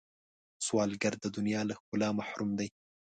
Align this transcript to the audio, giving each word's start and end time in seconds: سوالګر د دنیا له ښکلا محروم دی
سوالګر 0.65 1.13
د 1.19 1.25
دنیا 1.35 1.61
له 1.69 1.73
ښکلا 1.79 2.09
محروم 2.19 2.51
دی 2.59 2.67